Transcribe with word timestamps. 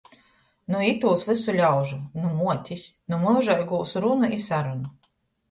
Nu 0.75 0.77
itūs 0.91 1.25
vysu 1.27 1.55
ļaužu. 1.57 1.99
Nu 2.23 2.31
muotis. 2.39 2.87
Nu 3.15 3.21
myužeigūs 3.27 3.95
runu 4.09 4.33
i 4.41 4.43
sarunu. 4.49 4.93